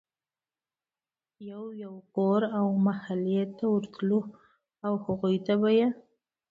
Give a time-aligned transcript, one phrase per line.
[1.49, 4.19] يو يو کور او محلې ته ورتلو
[4.85, 5.87] او هغوی ته به ئي